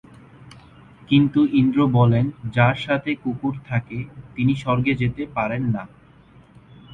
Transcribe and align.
কিন্তু 1.09 1.39
ইন্দ্র 1.53 1.79
বলেন 1.97 2.25
যাঁর 2.53 2.75
সাথে 2.77 3.11
কুকুর 3.15 3.55
থাকে 3.65 3.97
তিনি 4.35 4.53
স্বর্গে 4.55 4.93
যেতে 4.95 5.23
পারেন 5.35 5.63
না। 5.75 5.83